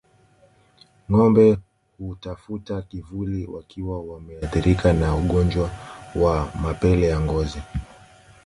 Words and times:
Ngombe 1.11 1.57
hutafuta 1.97 2.81
kivuli 2.81 3.45
wakiwa 3.45 4.01
wameathirika 4.01 4.93
na 4.93 5.15
ugonjwa 5.15 5.69
wa 6.15 6.51
mapele 6.61 7.07
ya 7.07 7.19
ngozi 7.19 7.61